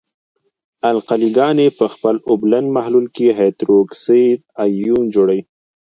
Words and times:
القلې 0.91 1.29
ګاني 1.37 1.67
په 1.79 1.85
خپل 1.93 2.15
اوبلن 2.29 2.65
محلول 2.75 3.05
کې 3.15 3.35
هایدروکساید 3.37 4.39
آیون 4.63 5.03
جوړوي. 5.15 5.41